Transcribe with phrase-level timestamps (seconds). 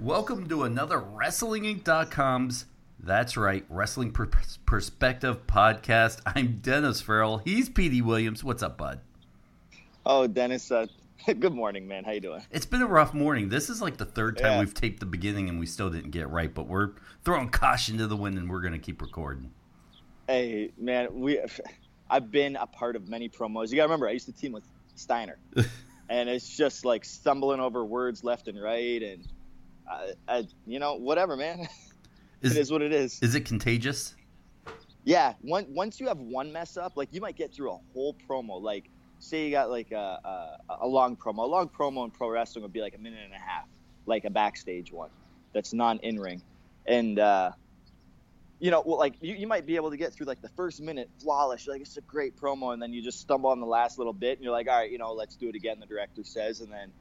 [0.00, 2.66] Welcome to another WrestlingInc.com's
[3.00, 4.30] That's Right, Wrestling per-
[4.64, 6.20] Perspective podcast.
[6.24, 7.38] I'm Dennis Farrell.
[7.38, 8.44] He's Petey Williams.
[8.44, 9.00] What's up, bud?
[10.06, 10.86] Oh, Dennis, uh,
[11.26, 12.04] good morning, man.
[12.04, 12.42] How you doing?
[12.52, 13.48] It's been a rough morning.
[13.48, 14.60] This is like the third time Yeah.
[14.60, 16.92] we've taped the beginning and we still didn't get it right, but we're
[17.24, 19.50] throwing caution to the wind and we're going to keep recording.
[20.28, 21.40] Hey, man, we
[22.10, 23.70] I've been a part of many promos.
[23.70, 25.38] You got to remember, I used to team with Steiner,
[26.08, 29.26] and it's just like stumbling over words left and right, and
[29.88, 31.68] I, I you know, whatever, man.
[32.40, 33.20] Is, it is what it is.
[33.20, 34.14] is it contagious?
[35.02, 38.14] Yeah, one, once you have one mess up, like you might get through a whole
[38.28, 38.62] promo.
[38.62, 38.88] Like,
[39.18, 39.96] say you got like a,
[40.68, 41.38] a, a long promo.
[41.38, 43.64] A long promo in pro wrestling would be like a minute and a half,
[44.06, 45.10] like a backstage one
[45.52, 46.42] that's non in ring.
[46.86, 47.50] And, uh,
[48.60, 50.80] you know, well, like you, you might be able to get through like the first
[50.80, 51.66] minute flawless.
[51.66, 52.72] You're like, it's a great promo.
[52.72, 54.90] And then you just stumble on the last little bit and you're like, all right,
[54.90, 56.60] you know, let's do it again, the director says.
[56.60, 56.92] And then,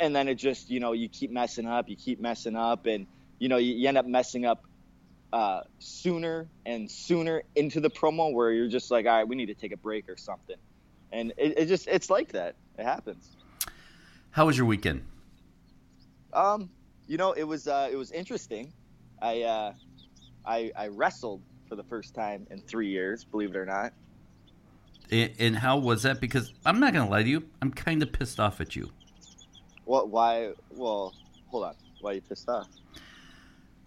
[0.00, 2.86] and then it just, you know, you keep messing up, you keep messing up.
[2.86, 3.06] And,
[3.38, 4.64] you know, you, you end up messing up
[5.32, 9.46] uh, sooner and sooner into the promo where you're just like, all right, we need
[9.46, 10.56] to take a break or something.
[11.12, 12.54] And it, it just, it's like that.
[12.78, 13.36] It happens.
[14.30, 15.04] How was your weekend?
[16.32, 16.70] Um,
[17.06, 18.72] you know, it was, uh, it was interesting.
[19.22, 19.72] I, uh,
[20.44, 23.92] I, I wrestled for the first time in three years, believe it or not.
[25.10, 26.20] And, and how was that?
[26.20, 28.90] Because I'm not going to lie to you, I'm kind of pissed off at you.
[29.84, 31.14] What, why, well,
[31.48, 31.74] hold on.
[32.00, 32.68] Why are you pissed off?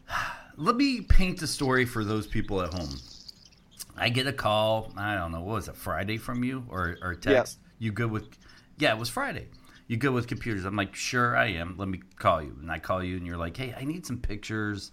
[0.57, 2.89] Let me paint the story for those people at home.
[3.97, 4.91] I get a call.
[4.95, 7.59] I don't know what was it Friday from you or or text.
[7.79, 8.25] You good with?
[8.77, 9.47] Yeah, it was Friday.
[9.87, 10.65] You good with computers?
[10.65, 11.75] I'm like, sure, I am.
[11.77, 12.55] Let me call you.
[12.61, 14.91] And I call you, and you're like, hey, I need some pictures.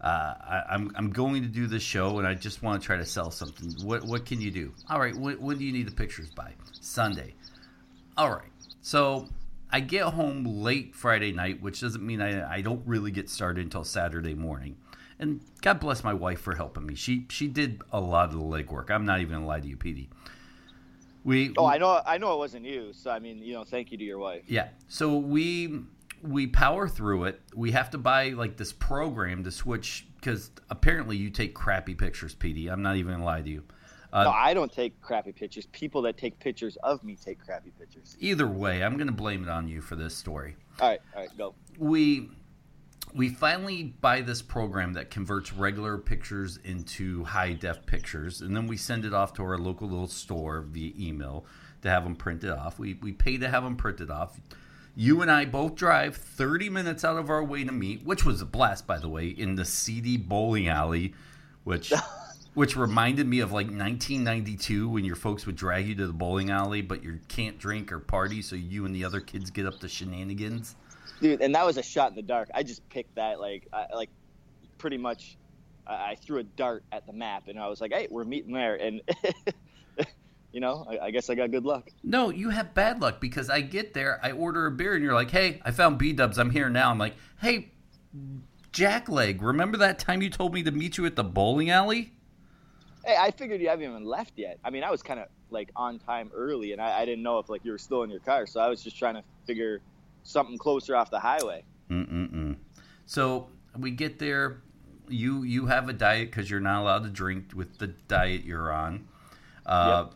[0.00, 2.96] Uh, I, I'm I'm going to do this show, and I just want to try
[2.96, 3.86] to sell something.
[3.86, 4.72] What what can you do?
[4.88, 5.16] All right.
[5.16, 6.52] When, when do you need the pictures by?
[6.80, 7.34] Sunday.
[8.16, 8.50] All right.
[8.82, 9.28] So
[9.74, 13.64] I get home late Friday night, which doesn't mean I, I don't really get started
[13.64, 14.76] until Saturday morning.
[15.18, 16.94] And God bless my wife for helping me.
[16.94, 18.88] She she did a lot of the legwork.
[18.88, 20.10] I'm not even gonna lie to you, Petey.
[21.24, 22.92] We Oh, I know, I know it wasn't you.
[22.92, 24.44] So, I mean, you know, thank you to your wife.
[24.46, 24.68] yeah.
[24.86, 25.80] So we
[26.22, 27.40] we power through it.
[27.52, 32.32] We have to buy like this program to switch because apparently you take crappy pictures,
[32.32, 32.68] Petey.
[32.68, 33.64] I'm not even gonna lie to you.
[34.14, 35.66] Uh, no, I don't take crappy pictures.
[35.72, 38.16] People that take pictures of me take crappy pictures.
[38.20, 40.54] Either way, I'm gonna blame it on you for this story.
[40.80, 41.54] All right, all right, go.
[41.78, 42.30] we
[43.12, 48.66] we finally buy this program that converts regular pictures into high def pictures and then
[48.66, 51.44] we send it off to our local little store via email
[51.82, 54.40] to have them printed off we, we pay to have them printed off
[54.96, 58.40] you and i both drive 30 minutes out of our way to meet which was
[58.40, 61.14] a blast by the way in the cd bowling alley
[61.62, 61.92] which
[62.54, 66.50] which reminded me of like 1992 when your folks would drag you to the bowling
[66.50, 69.78] alley but you can't drink or party so you and the other kids get up
[69.80, 70.76] to shenanigans
[71.20, 73.86] dude and that was a shot in the dark i just picked that like I,
[73.94, 74.10] like
[74.78, 75.36] pretty much
[75.86, 78.52] I, I threw a dart at the map and i was like hey we're meeting
[78.52, 79.00] there and
[80.52, 83.50] you know I, I guess i got good luck No, you have bad luck because
[83.50, 86.38] I get there, I order a beer, and you're like, "Hey, I found B Dubs.
[86.38, 87.72] I'm here now." I'm like, "Hey,
[88.72, 92.12] Jackleg, remember that time you told me to meet you at the bowling alley?"
[93.06, 95.70] Hey i figured you haven't even left yet i mean i was kind of like
[95.76, 98.20] on time early and I, I didn't know if like you were still in your
[98.20, 99.80] car so i was just trying to figure
[100.22, 102.56] something closer off the highway Mm-mm-mm.
[103.06, 103.48] So
[103.78, 104.62] we get there.
[105.08, 108.72] You you have a diet because you're not allowed to drink with the diet you're
[108.72, 109.06] on.
[109.66, 110.06] Uh,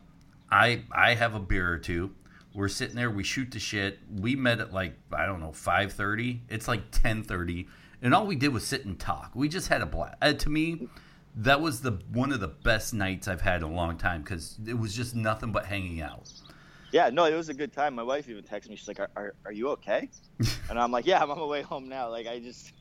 [0.51, 2.15] I I have a beer or two.
[2.55, 3.11] We're sitting there.
[3.11, 3.99] We shoot the shit.
[4.11, 6.41] We met at like I don't know five thirty.
[6.49, 7.69] It's like ten thirty,
[8.01, 9.33] and all we did was sit and talk.
[9.35, 10.17] We just had a blast.
[10.23, 10.89] Uh, to me,
[11.39, 14.59] that was the one of the best nights I've had in a long time because
[14.67, 16.33] it was just nothing but hanging out.
[16.91, 17.95] Yeah, no, it was a good time.
[17.95, 18.77] My wife even texted me.
[18.77, 20.11] She's like, "Are, are, are you okay?"
[20.71, 22.73] And I'm like, "Yeah, I'm on my way home now." Like, I just,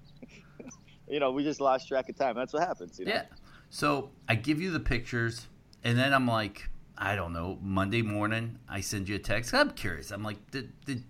[1.07, 2.35] you know, we just lost track of time.
[2.35, 2.97] That's what happens.
[2.97, 3.13] You know?
[3.13, 3.23] Yeah.
[3.69, 5.45] So I give you the pictures,
[5.83, 7.59] and then I'm like, I don't know.
[7.61, 9.53] Monday morning, I send you a text.
[9.53, 10.09] I'm curious.
[10.11, 11.03] I'm like, did, did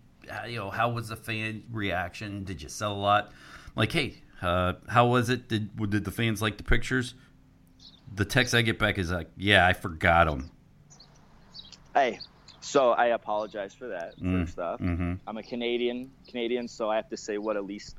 [0.47, 2.43] you know how was the fan reaction?
[2.43, 3.27] Did you sell a lot?
[3.27, 5.47] I'm like, hey, uh, how was it?
[5.47, 7.13] Did did the fans like the pictures?
[8.15, 10.49] The text I get back is like, yeah, I forgot them.
[11.93, 12.19] Hey,
[12.61, 14.19] so I apologize for that.
[14.19, 15.13] Mm, First off, mm-hmm.
[15.25, 17.95] I'm a Canadian, Canadian, so I have to say what at least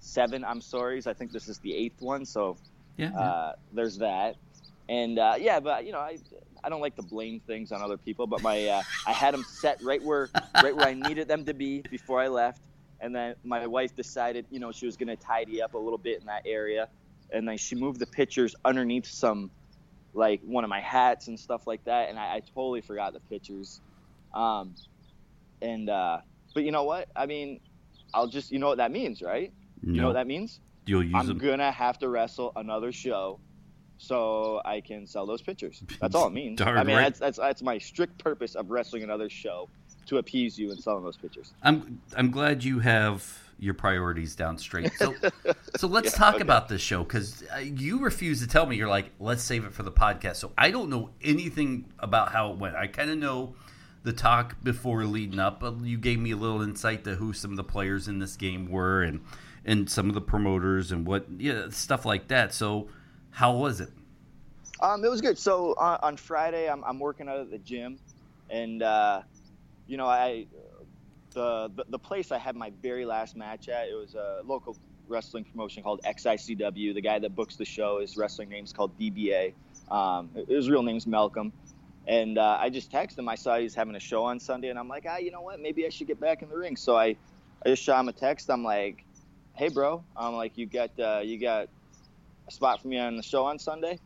[0.00, 1.06] seven I'm sorry's.
[1.06, 2.56] I think this is the eighth one, so
[2.96, 3.10] Yeah.
[3.12, 3.20] yeah.
[3.20, 4.36] uh, there's that.
[4.88, 6.18] And uh, yeah, but you know, I
[6.62, 9.42] I don't like to blame things on other people, but my uh, I had them
[9.44, 10.28] set right where
[10.62, 12.60] right where I needed them to be before I left,
[13.00, 16.20] and then my wife decided, you know, she was gonna tidy up a little bit
[16.20, 16.88] in that area,
[17.30, 19.50] and then she moved the pictures underneath some
[20.14, 23.20] like one of my hats and stuff like that, and I, I totally forgot the
[23.20, 23.80] pictures.
[24.32, 24.74] Um,
[25.60, 26.18] and uh,
[26.54, 27.08] but you know what?
[27.16, 27.60] I mean,
[28.12, 29.52] I'll just you know what that means, right?
[29.82, 29.92] No.
[29.92, 30.60] You know what that means?
[30.86, 31.38] You'll use I'm them.
[31.38, 33.40] gonna have to wrestle another show
[33.98, 35.82] so I can sell those pictures.
[36.00, 36.58] That's all it means.
[36.58, 37.02] Darn I mean, right.
[37.04, 39.68] that's, that's that's my strict purpose of wrestling another show
[40.06, 41.52] to appease you and selling those pictures.
[41.62, 44.92] I'm I'm glad you have your priorities down straight.
[44.94, 45.14] So
[45.76, 46.42] so let's yeah, talk okay.
[46.42, 48.76] about this show because uh, you refuse to tell me.
[48.76, 50.36] You're like, let's save it for the podcast.
[50.36, 52.76] So I don't know anything about how it went.
[52.76, 53.54] I kind of know
[54.04, 55.60] the talk before leading up.
[55.60, 58.36] But you gave me a little insight to who some of the players in this
[58.36, 59.20] game were and
[59.64, 62.54] and some of the promoters and what yeah stuff like that.
[62.54, 62.88] So
[63.30, 63.90] how was it?
[64.80, 65.38] Um, it was good.
[65.38, 67.98] So on, on Friday, I'm, I'm working out at the gym,
[68.50, 69.22] and uh,
[69.86, 70.46] you know, I
[71.34, 74.76] the, the, the place I had my very last match at it was a local
[75.08, 76.94] wrestling promotion called XICW.
[76.94, 79.52] The guy that books the show, his wrestling name's called DBA.
[79.90, 81.52] Um, his real name's Malcolm.
[82.06, 83.28] And uh, I just texted him.
[83.28, 85.60] I saw he's having a show on Sunday, and I'm like, ah, you know what?
[85.60, 86.76] Maybe I should get back in the ring.
[86.76, 87.16] So I,
[87.64, 88.50] I just shot him a text.
[88.50, 89.04] I'm like,
[89.54, 90.04] hey, bro.
[90.16, 91.68] I'm like, you got uh, you got
[92.46, 93.98] a spot for me on the show on Sunday?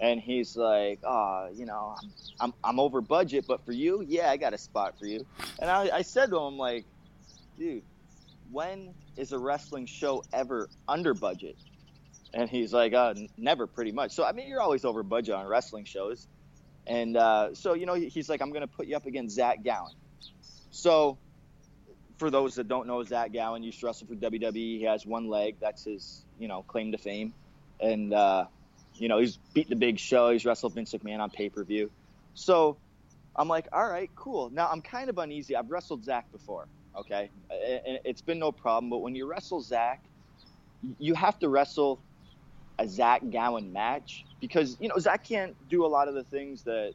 [0.00, 1.94] And he's like, oh, you know,
[2.40, 5.26] I'm, I'm over budget, but for you, yeah, I got a spot for you.
[5.60, 6.86] And I, I said to him, like,
[7.58, 7.82] dude,
[8.50, 11.56] when is a wrestling show ever under budget?
[12.32, 14.12] And he's like, uh, never, pretty much.
[14.12, 16.26] So I mean, you're always over budget on wrestling shows.
[16.86, 19.92] And uh, so you know, he's like, I'm gonna put you up against Zach Gowen.
[20.70, 21.18] So
[22.18, 24.54] for those that don't know, Zach Gowen used to wrestle for WWE.
[24.54, 25.56] He has one leg.
[25.60, 27.32] That's his, you know, claim to fame.
[27.80, 28.46] And uh,
[29.00, 30.30] you know, he's beat the big show.
[30.30, 31.90] He's wrestled Vince McMahon on pay per view.
[32.34, 32.76] So
[33.34, 34.50] I'm like, all right, cool.
[34.50, 35.56] Now I'm kind of uneasy.
[35.56, 37.30] I've wrestled Zach before, okay?
[37.50, 38.90] And it's been no problem.
[38.90, 40.04] But when you wrestle Zach,
[40.98, 41.98] you have to wrestle
[42.78, 46.62] a Zach Gowen match because, you know, Zach can't do a lot of the things
[46.64, 46.92] that,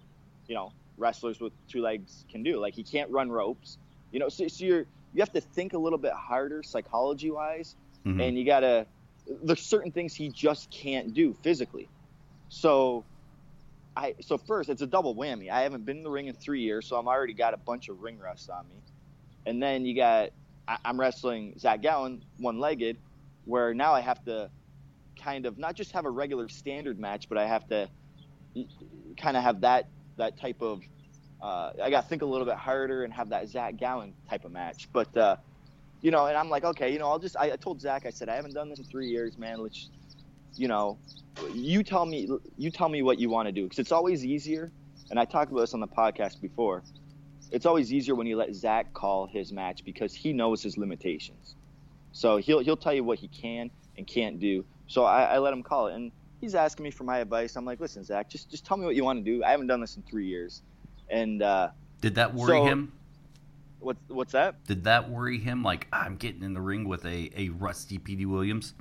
[0.47, 2.59] you know, wrestlers with two legs can do.
[2.59, 3.79] Like he can't run ropes,
[4.11, 7.75] you know, so, so you're, you have to think a little bit harder psychology wise.
[8.05, 8.21] Mm-hmm.
[8.21, 8.85] And you got to,
[9.43, 11.89] there's certain things he just can't do physically.
[12.49, 13.03] So
[13.95, 15.49] I so first it's a double whammy.
[15.49, 17.89] I haven't been in the ring in three years, so I'm already got a bunch
[17.89, 18.75] of ring rust on me.
[19.45, 20.31] And then you got
[20.67, 22.97] I, am wrestling Zach Gowen one legged,
[23.45, 24.49] where now I have to
[25.21, 27.89] kind of not just have a regular standard match, but I have to
[29.17, 29.87] kind of have that
[30.17, 30.81] that type of
[31.41, 34.45] uh, I got to think a little bit harder and have that Zach Gowen type
[34.45, 34.87] of match.
[34.91, 35.35] But uh,
[36.01, 38.09] you know, and I'm like, okay, you know, I'll just I, I told Zach I
[38.09, 39.61] said I haven't done this in three years, man.
[39.61, 39.89] Let's
[40.55, 40.97] you know,
[41.53, 44.71] you tell me you tell me what you want to do because it's always easier.
[45.09, 46.83] And I talked about this on the podcast before.
[47.51, 51.55] It's always easier when you let Zach call his match because he knows his limitations.
[52.11, 54.65] So he'll he'll tell you what he can and can't do.
[54.87, 56.11] So I, I let him call it, and
[56.41, 57.55] he's asking me for my advice.
[57.55, 59.43] I'm like, listen, Zach, just just tell me what you want to do.
[59.43, 60.61] I haven't done this in three years,
[61.09, 61.69] and uh,
[62.01, 62.93] did that worry so, him?
[63.79, 64.63] What what's that?
[64.65, 65.61] Did that worry him?
[65.63, 68.73] Like I'm getting in the ring with a a rusty Petey Williams.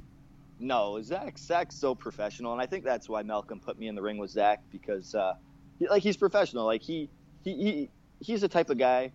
[0.58, 1.38] No, Zach.
[1.38, 4.30] Zach's so professional, and I think that's why Malcolm put me in the ring with
[4.30, 5.34] Zach because, uh,
[5.80, 6.64] like, he's professional.
[6.64, 7.08] Like he,
[7.42, 7.90] he, he,
[8.20, 9.12] he's the type of guy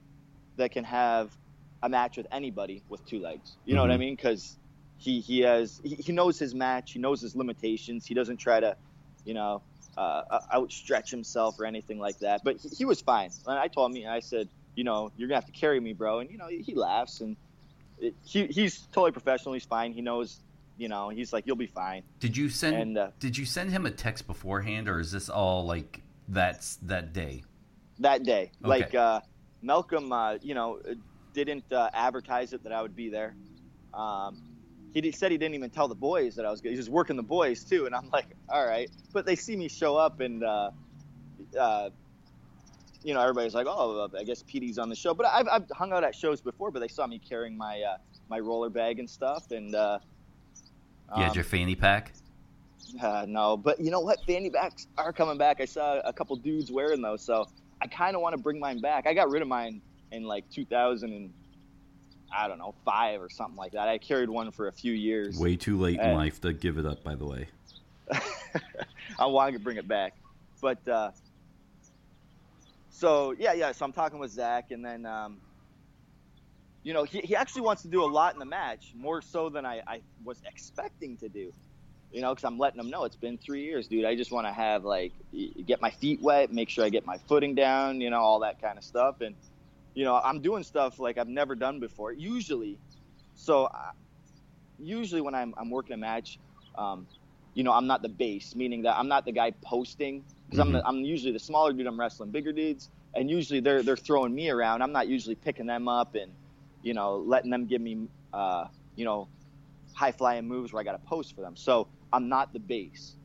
[0.57, 1.35] that can have
[1.81, 3.55] a match with anybody with two legs.
[3.65, 3.89] You know mm-hmm.
[3.89, 4.01] what I mm-hmm.
[4.01, 4.15] mean?
[4.15, 4.57] Because
[4.97, 6.91] he he has he, he, knows his match.
[6.91, 8.05] He knows his limitations.
[8.05, 8.75] He doesn't try to,
[9.25, 9.61] you know,
[9.97, 12.43] uh, outstretch himself or anything like that.
[12.43, 13.31] But he, he was fine.
[13.47, 16.19] And I told him, I said, you know, you're gonna have to carry me, bro.
[16.19, 17.35] And you know, he laughs and.
[18.01, 19.53] It, he, he's totally professional.
[19.53, 19.91] He's fine.
[19.91, 20.39] He knows
[20.79, 22.03] you know, he's like, you'll be fine.
[22.19, 22.75] Did you send?
[22.77, 26.77] And, uh, did you send him a text beforehand, or is this all like that's
[26.77, 27.43] that day?
[27.99, 28.69] That day, okay.
[28.69, 29.19] like uh,
[29.61, 30.79] Malcolm, uh, you know,
[31.33, 33.35] didn't uh, advertise it that I would be there.
[33.93, 34.41] Um,
[34.93, 36.61] he said he didn't even tell the boys that I was.
[36.61, 36.71] Good.
[36.71, 38.89] He was working the boys too, and I'm like, all right.
[39.11, 40.71] But they see me show up, and uh,
[41.59, 41.89] uh,
[43.03, 45.13] you know, everybody's like, oh, I guess Petey's on the show.
[45.13, 47.97] But I've, I've hung out at shows before, but they saw me carrying my uh,
[48.29, 49.75] my roller bag and stuff, and
[51.15, 52.13] you had um, your fanny pack?
[53.01, 54.19] Uh, no, but you know what?
[54.25, 55.61] Fanny packs are coming back.
[55.61, 57.47] I saw a couple dudes wearing those, so
[57.81, 59.07] I kind of want to bring mine back.
[59.07, 61.33] I got rid of mine in like 2000 and
[62.35, 63.87] I don't know five or something like that.
[63.87, 65.37] I carried one for a few years.
[65.39, 67.47] Way too late and, in life to give it up, by the way.
[69.19, 70.15] I want to bring it back,
[70.61, 71.11] but uh,
[72.89, 73.71] so yeah, yeah.
[73.71, 75.37] So I'm talking with Zach, and then um,
[76.83, 79.49] you know, he, he actually wants to do a lot in the match, more so
[79.49, 81.53] than I, I was expecting to do.
[82.11, 84.03] You know, because I'm letting him know it's been three years, dude.
[84.03, 85.13] I just want to have like
[85.67, 88.59] get my feet wet, make sure I get my footing down, you know, all that
[88.59, 89.21] kind of stuff.
[89.21, 89.35] And
[89.93, 92.11] you know, I'm doing stuff like I've never done before.
[92.11, 92.79] Usually,
[93.35, 93.91] so uh,
[94.79, 96.39] usually when I'm I'm working a match,
[96.75, 97.05] um,
[97.53, 100.75] you know, I'm not the base, meaning that I'm not the guy posting because mm-hmm.
[100.77, 101.85] I'm the, I'm usually the smaller dude.
[101.85, 104.81] I'm wrestling bigger dudes, and usually they're they're throwing me around.
[104.81, 106.31] I'm not usually picking them up and
[106.81, 109.27] you know, letting them give me, uh, you know,
[109.93, 111.55] high flying moves where I got to post for them.
[111.55, 113.15] So I'm not the base.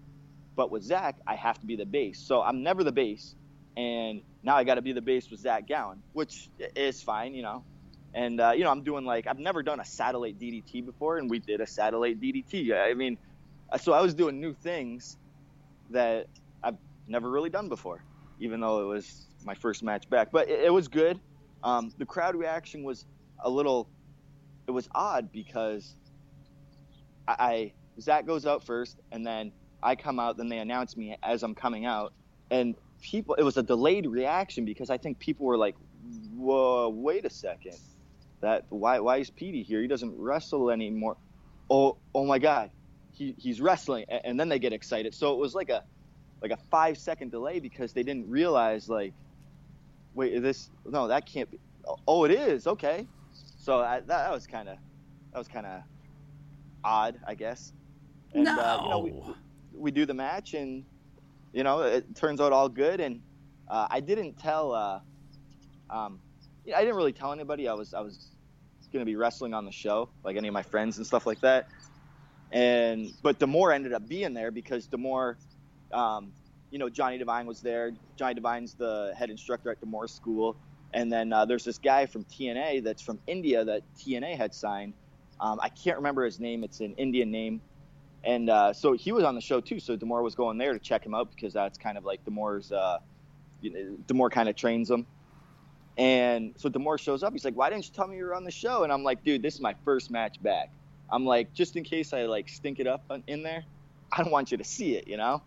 [0.56, 2.20] But with Zach, I have to be the base.
[2.20, 3.34] So I'm never the base.
[3.76, 7.42] And now I got to be the base with Zach Gowen, which is fine, you
[7.42, 7.64] know.
[8.12, 11.28] And, uh, you know, I'm doing like, I've never done a satellite DDT before, and
[11.28, 12.72] we did a satellite DDT.
[12.72, 13.18] I mean,
[13.72, 15.16] uh, so I was doing new things
[15.90, 16.28] that
[16.62, 16.76] I've
[17.08, 18.04] never really done before,
[18.38, 20.30] even though it was my first match back.
[20.30, 21.18] But it, it was good.
[21.64, 23.04] Um, the crowd reaction was
[23.44, 23.88] a little,
[24.66, 25.94] it was odd because
[27.28, 30.36] I, I Zach goes out first, and then I come out.
[30.36, 32.12] Then they announce me as I'm coming out,
[32.50, 33.36] and people.
[33.36, 35.76] It was a delayed reaction because I think people were like,
[36.34, 37.78] "Whoa, wait a second,
[38.40, 39.80] that why why is Petey here?
[39.80, 41.16] He doesn't wrestle anymore."
[41.70, 42.70] Oh, oh my God,
[43.12, 45.14] he, he's wrestling, and then they get excited.
[45.14, 45.82] So it was like a
[46.42, 49.14] like a five second delay because they didn't realize like,
[50.14, 51.58] wait, this no, that can't be.
[51.86, 53.06] Oh, oh it is okay.
[53.64, 54.76] So I, that, that was kind of
[55.32, 55.80] that was kind of
[56.84, 57.72] odd, I guess.
[58.34, 58.58] And, no.
[58.58, 59.34] Uh, you know, we,
[59.72, 60.84] we do the match, and
[61.54, 63.00] you know, it turns out all good.
[63.00, 63.22] And
[63.66, 64.72] uh, I didn't tell.
[64.72, 65.00] Uh,
[65.88, 66.20] um,
[66.76, 68.28] I didn't really tell anybody I was I was
[68.92, 71.40] going to be wrestling on the show, like any of my friends and stuff like
[71.40, 71.68] that.
[72.52, 75.38] And but D'Amore ended up being there because D'Amore,
[75.90, 76.32] um,
[76.70, 77.92] you know, Johnny Devine was there.
[78.16, 80.54] Johnny Devine's the head instructor at D'Amore School.
[80.94, 84.94] And then uh, there's this guy from TNA that's from India that TNA had signed.
[85.40, 86.62] Um, I can't remember his name.
[86.62, 87.60] It's an Indian name.
[88.22, 89.80] And uh, so he was on the show too.
[89.80, 92.70] So D'Amore was going there to check him out because that's kind of like D'Amore's,
[92.72, 92.98] uh,
[93.60, 95.04] you know, D'Amore kind of trains him.
[95.98, 97.32] And so D'Amore shows up.
[97.32, 99.22] He's like, "Why didn't you tell me you were on the show?" And I'm like,
[99.22, 100.70] "Dude, this is my first match back.
[101.10, 103.64] I'm like, just in case I like stink it up in there,
[104.10, 105.42] I don't want you to see it, you know."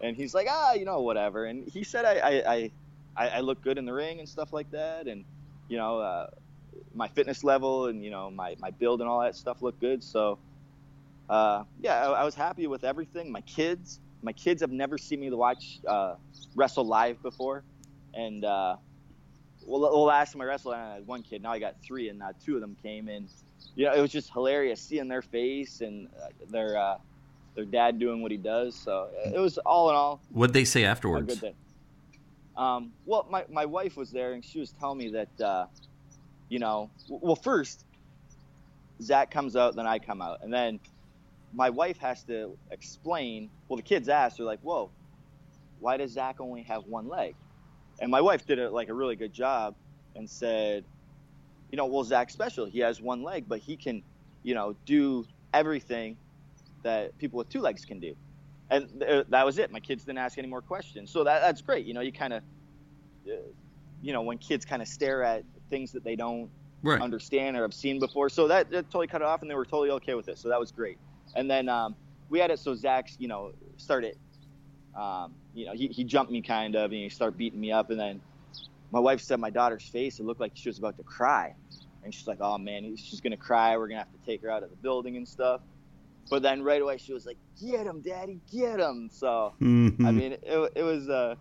[0.00, 2.70] And he's like, "Ah, you know, whatever." And he said, "I, I, I,
[3.16, 5.24] I look good in the ring and stuff like that, and
[5.68, 6.26] you know, uh,
[6.94, 10.02] my fitness level and you know my my build and all that stuff looked good.
[10.02, 10.38] So,
[11.28, 13.30] uh, yeah, I, I was happy with everything.
[13.30, 16.14] My kids, my kids have never seen me watch uh,
[16.54, 17.62] wrestle live before,
[18.14, 18.76] and uh,
[19.66, 21.42] well, well, last time I wrestled, I had one kid.
[21.42, 23.28] Now I got three, and now two of them came in.
[23.76, 26.98] You know, it was just hilarious seeing their face and uh, their uh,
[27.54, 28.74] their dad doing what he does.
[28.74, 30.20] So it was all in all.
[30.30, 31.42] What'd they say afterwards?
[32.60, 35.66] Um, well, my, my wife was there, and she was telling me that, uh,
[36.50, 37.86] you know, well, first,
[39.00, 40.40] Zach comes out, then I come out.
[40.42, 40.78] And then
[41.54, 43.48] my wife has to explain.
[43.66, 44.90] Well, the kids asked, they're like, whoa,
[45.80, 47.34] why does Zach only have one leg?
[47.98, 49.74] And my wife did it like a really good job
[50.14, 50.84] and said,
[51.70, 52.66] you know, well, Zach's special.
[52.66, 54.02] He has one leg, but he can,
[54.42, 55.24] you know, do
[55.54, 56.18] everything
[56.82, 58.14] that people with two legs can do.
[58.70, 59.70] And th- that was it.
[59.70, 61.10] My kids didn't ask any more questions.
[61.10, 61.86] So that, that's great.
[61.86, 62.42] You know, you kind of,
[63.28, 63.32] uh,
[64.00, 66.48] you know, when kids kind of stare at things that they don't
[66.82, 67.00] right.
[67.00, 68.28] understand or have seen before.
[68.28, 70.38] So that, that, totally cut it off, and they were totally okay with it.
[70.38, 70.98] So that was great.
[71.34, 71.96] And then um,
[72.28, 74.16] we had it so Zach's, you know, started
[74.94, 77.90] um, you know, he, he jumped me kind of, and he started beating me up.
[77.90, 78.20] And then
[78.90, 81.54] my wife said my daughter's face, it looked like she was about to cry.
[82.02, 83.76] And she's like, oh man, she's going to cry.
[83.76, 85.60] We're going to have to take her out of the building and stuff.
[86.30, 89.10] But then right away she was like, get him, daddy, get him.
[89.12, 90.06] So, mm-hmm.
[90.06, 91.34] I mean, it, it was, uh,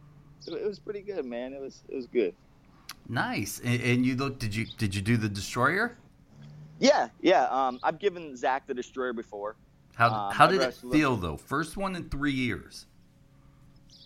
[0.47, 1.53] it, it, was pretty good, man.
[1.53, 2.33] It was, it was good.
[3.07, 3.61] Nice.
[3.63, 5.95] And, and you look, did you, did you do the destroyer?
[6.79, 7.09] Yeah.
[7.21, 7.45] Yeah.
[7.45, 9.55] Um, I've given Zach the destroyer before.
[9.95, 11.37] How, um, how did it feel though?
[11.37, 12.87] First one in three years.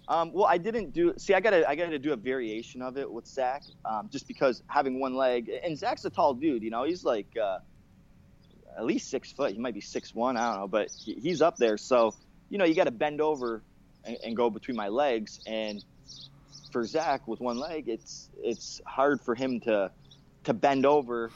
[0.07, 1.13] Um, well, I didn't do.
[1.17, 4.63] See, I gotta, I gotta do a variation of it with Zach, um, just because
[4.67, 5.49] having one leg.
[5.63, 6.83] And Zach's a tall dude, you know.
[6.83, 7.59] He's like uh,
[8.77, 9.53] at least six foot.
[9.53, 10.37] He might be six one.
[10.37, 11.77] I don't know, but he, he's up there.
[11.77, 12.15] So,
[12.49, 13.61] you know, you got to bend over
[14.03, 15.39] and, and, go between my legs.
[15.45, 15.83] And
[16.71, 19.91] for Zach with one leg, it's it's hard for him to
[20.45, 21.31] to bend over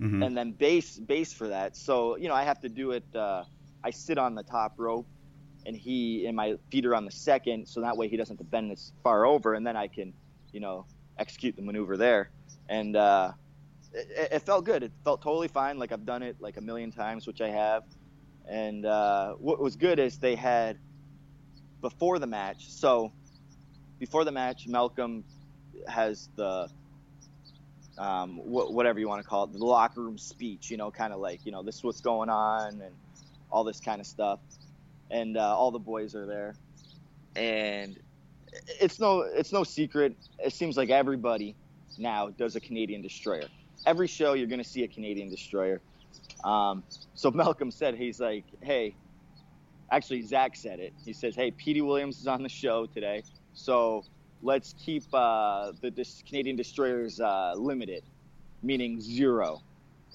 [0.00, 0.22] mm-hmm.
[0.22, 1.76] and then base base for that.
[1.76, 3.04] So, you know, I have to do it.
[3.14, 3.44] Uh,
[3.82, 5.06] I sit on the top rope
[5.66, 8.46] and he and my feet are on the second, so that way he doesn't have
[8.46, 10.12] to bend this far over, and then I can,
[10.52, 10.86] you know,
[11.18, 12.30] execute the maneuver there.
[12.68, 13.32] And uh,
[13.94, 14.82] it, it, felt good.
[14.82, 15.78] It felt totally fine.
[15.78, 17.84] Like I've done it like a million times, which I have.
[18.48, 20.78] And uh, what was good is they had
[21.80, 22.70] before the match.
[22.70, 23.12] So
[23.98, 25.24] before the match, Malcolm
[25.88, 26.68] has the
[27.96, 30.70] um, wh- whatever you want to call it, the locker room speech.
[30.70, 32.94] You know, kind of like you know this is what's going on and
[33.50, 34.40] all this kind of stuff
[35.10, 36.54] and uh, all the boys are there,
[37.36, 37.98] and
[38.80, 40.16] it's no it's no secret.
[40.38, 41.56] It seems like everybody
[41.98, 43.48] now does a Canadian destroyer.
[43.86, 45.80] Every show you're going to see a Canadian destroyer.
[46.42, 46.82] Um,
[47.14, 48.94] so Malcolm said he's like, hey,
[49.90, 50.92] actually Zach said it.
[51.04, 53.22] He says, hey, Petey Williams is on the show today,
[53.54, 54.04] so
[54.42, 58.02] let's keep uh, the Canadian destroyers uh, limited,
[58.62, 59.60] meaning zero.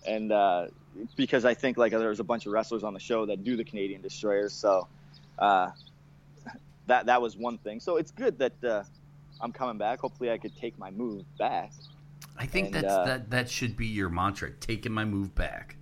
[0.07, 0.67] And uh,
[1.15, 3.63] because I think like there's a bunch of wrestlers on the show that do the
[3.63, 4.87] Canadian Destroyers, so
[5.37, 5.71] uh,
[6.87, 7.79] that that was one thing.
[7.79, 8.83] So it's good that uh,
[9.41, 9.99] I'm coming back.
[9.99, 11.71] Hopefully, I could take my move back.
[12.39, 15.75] I think And, that's uh, that that should be your mantra, taking my move back.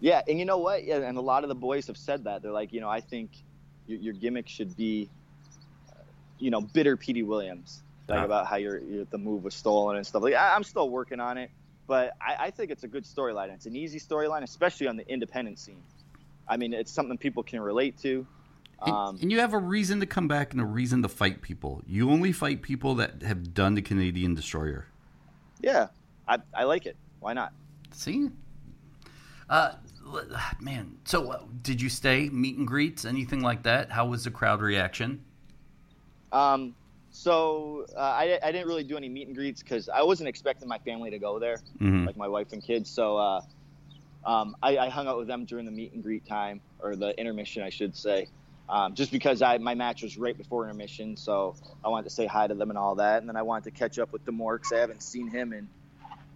[0.00, 0.84] Yeah, and you know what?
[0.84, 2.42] Yeah, and a lot of the boys have said that.
[2.42, 3.30] They're like, you know, I think
[3.86, 5.10] your, your gimmick should be,
[5.90, 6.00] uh,
[6.38, 8.24] you know, bitter Petey Williams, like Ah.
[8.24, 10.22] about how your, your the move was stolen and stuff.
[10.22, 11.50] Like, I, I'm still working on it,
[11.86, 13.50] but I, I think it's a good storyline.
[13.52, 15.82] It's an easy storyline, especially on the independent scene.
[16.48, 18.26] I mean, it's something people can relate to.
[18.82, 21.42] And, Um, and you have a reason to come back and a reason to fight
[21.42, 21.82] people.
[21.86, 24.86] You only fight people that have done the Canadian Destroyer.
[25.62, 25.88] Yeah,
[26.28, 26.96] I, I like it.
[27.20, 27.52] Why not?
[27.92, 28.28] See,
[29.48, 29.72] uh,
[30.60, 30.96] man.
[31.04, 33.90] So, uh, did you stay meet and greets, anything like that?
[33.90, 35.22] How was the crowd reaction?
[36.32, 36.74] Um,
[37.10, 40.68] so uh, I, I didn't really do any meet and greets because I wasn't expecting
[40.68, 41.60] my family to go there.
[41.80, 42.06] Mhm.
[42.06, 42.88] like my wife and kids.
[42.88, 43.40] So uh,
[44.24, 47.18] um, I, I hung out with them during the meet and greet time or the
[47.18, 48.28] intermission, I should say,
[48.70, 51.16] um, just because I my match was right before intermission.
[51.16, 53.64] So I wanted to say hi to them and all that, and then I wanted
[53.64, 55.68] to catch up with D'Amore because I haven't seen him in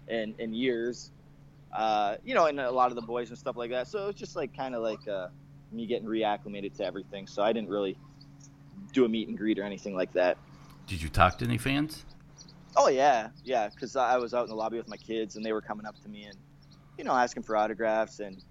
[0.09, 1.11] in, in years.
[1.73, 3.89] Uh, you know, and a lot of the boys and stuff like that.
[3.89, 5.29] So it was just like kind of like uh,
[5.73, 7.27] me getting reacclimated to everything.
[7.27, 7.97] So I didn't really
[8.93, 10.37] do a meet and greet or anything like that.
[10.87, 12.05] Did you talk to any fans?
[12.77, 13.69] Oh yeah, yeah.
[13.69, 16.01] Because I was out in the lobby with my kids, and they were coming up
[16.03, 16.37] to me and,
[16.99, 18.43] you know, asking for autographs, and,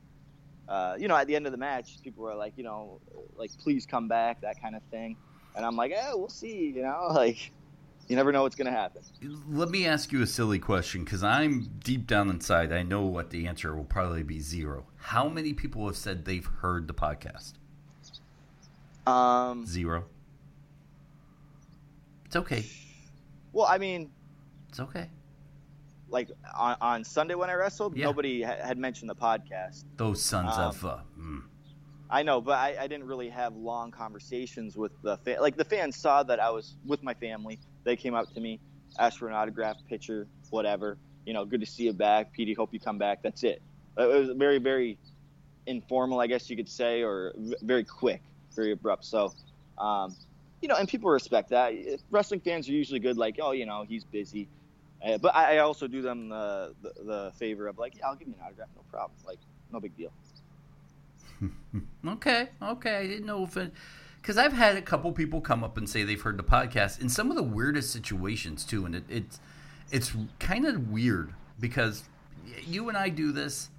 [0.68, 3.00] uh, you know, at the end of the match, people were like, you know,
[3.36, 5.16] like please come back, that kind of thing,
[5.56, 7.52] and I'm like, eh, we'll see, you know, like,
[8.08, 9.02] you never know what's gonna happen.
[9.50, 12.72] Let me ask you a silly question because I'm deep down inside.
[12.74, 14.86] I know what the answer will probably be zero.
[14.98, 17.54] How many people have said they've heard the podcast?
[19.06, 20.06] Um, Zero.
[22.26, 22.66] It's okay.
[23.52, 24.10] well, I mean,
[24.70, 25.10] It's okay.
[26.14, 28.06] Like on, on Sunday when I wrestled, Yeah.
[28.06, 29.84] nobody ha- had mentioned the podcast.
[29.98, 30.86] Those sons Um, of.
[30.86, 31.42] Uh, mm.
[32.10, 35.38] I know, but I, I didn't really have long conversations with the fan.
[35.42, 37.60] Like the fans saw that I was with my family.
[37.84, 38.60] They came up to me,
[39.00, 40.98] asked for an autograph, picture, whatever.
[41.26, 42.54] You know, good to see you back, Petey.
[42.54, 43.24] Hope you come back.
[43.24, 43.62] That's it.
[43.98, 45.00] It was very, very
[45.66, 48.22] informal, I guess you could say, or v- very quick,
[48.56, 49.06] very abrupt.
[49.06, 49.34] So,
[49.80, 50.16] um,
[50.62, 51.74] you know, and people respect that.
[52.12, 54.48] Wrestling fans are usually good, like, oh, you know, he's busy.
[55.04, 58.16] Uh, but I, I also do them the, the the favor of like, yeah, I'll
[58.16, 59.18] give you an autograph, no problem.
[59.26, 59.40] Like,
[59.72, 60.12] no big deal.
[62.06, 62.98] Okay, okay.
[62.98, 63.72] I didn't know if it.
[64.22, 67.10] Because I've had a couple people come up and say they've heard the podcast in
[67.10, 69.40] some of the weirdest situations too, and it, it's
[69.92, 72.04] it's kind of weird because
[72.66, 73.70] you and I do this,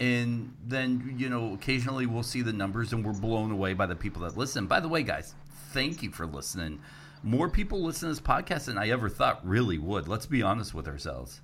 [0.00, 3.96] and then you know occasionally we'll see the numbers and we're blown away by the
[3.96, 4.66] people that listen.
[4.66, 5.34] By the way, guys,
[5.72, 6.80] thank you for listening.
[7.22, 10.08] More people listen to this podcast than I ever thought really would.
[10.08, 11.40] Let's be honest with ourselves.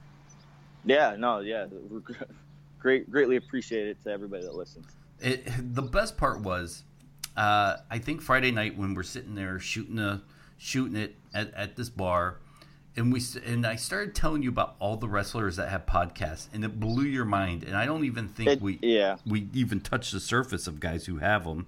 [0.84, 2.02] Yeah, no, yeah, we're
[2.78, 4.86] great, greatly appreciate it to everybody that listens.
[5.20, 6.84] It, the best part was,
[7.36, 10.22] uh, I think Friday night when we're sitting there shooting a
[10.56, 12.38] shooting it at, at this bar,
[12.96, 16.64] and we and I started telling you about all the wrestlers that have podcasts, and
[16.64, 17.62] it blew your mind.
[17.64, 21.06] And I don't even think It- we yeah, we even touched the surface of guys
[21.06, 21.66] who have them.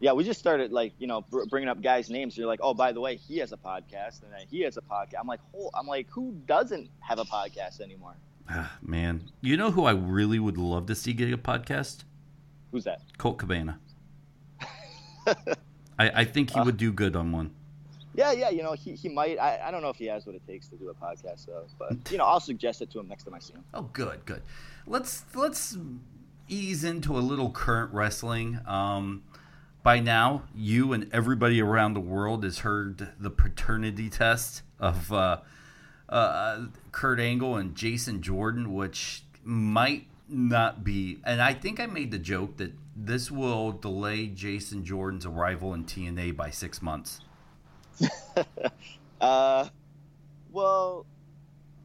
[0.00, 2.36] Yeah, we just started like you know br- bringing up guys' names.
[2.36, 4.82] You're like, oh, by the way, he has a podcast, and then he has a
[4.82, 5.14] podcast.
[5.20, 8.14] I'm like, oh, I'm like, who doesn't have a podcast anymore?
[8.48, 12.04] Ah, man, you know who I really would love to see get a podcast?
[12.72, 13.00] Who's that?
[13.18, 13.78] Colt Cabana.
[15.98, 16.64] I, I think he Uh.
[16.64, 17.50] would do good on one.
[18.14, 19.38] Yeah, yeah, you know, he, he might.
[19.38, 21.66] I, I don't know if he has what it takes to do a podcast though,
[21.78, 23.64] but you know, I'll suggest it to him next time I see him.
[23.74, 24.42] Oh, good, good.
[24.86, 25.76] Let's let's
[26.48, 28.58] ease into a little current wrestling.
[28.66, 29.22] Um,
[29.86, 35.38] by now, you and everybody around the world has heard the paternity test of uh,
[36.08, 41.20] uh, Kurt Angle and Jason Jordan, which might not be.
[41.22, 45.84] And I think I made the joke that this will delay Jason Jordan's arrival in
[45.84, 47.20] TNA by six months.
[49.18, 49.66] Uh,
[50.52, 51.06] well,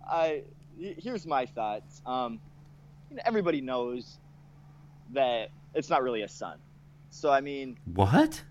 [0.06, 0.44] I
[0.78, 2.02] here's my thoughts.
[2.06, 2.42] Um,
[3.10, 4.18] you know, everybody knows
[5.14, 6.58] that it's not really a son.
[7.12, 8.42] So I mean, What?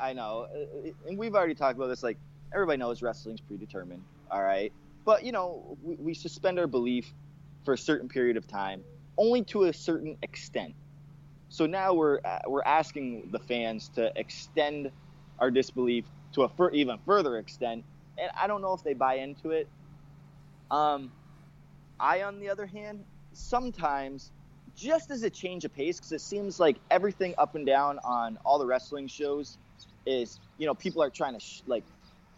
[0.00, 2.02] I know, uh, and we've already talked about this.
[2.02, 2.18] Like
[2.52, 4.02] everybody knows wrestling's predetermined.
[4.30, 4.72] All right,
[5.04, 7.12] but you know, we, we suspend our belief
[7.64, 8.82] for a certain period of time,
[9.18, 10.74] only to a certain extent.
[11.50, 14.90] So now we're uh, we're asking the fans to extend
[15.38, 17.84] our disbelief to a fur- even further extent,
[18.18, 19.68] and I don't know if they buy into it.
[20.70, 21.10] Um,
[22.00, 24.30] I, on the other hand, sometimes
[24.78, 28.38] just as a change of pace, because it seems like everything up and down on
[28.44, 29.58] all the wrestling shows
[30.06, 31.84] is, you know, people are trying to sh- like